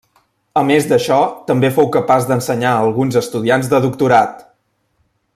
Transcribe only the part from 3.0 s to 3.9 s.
estudiants de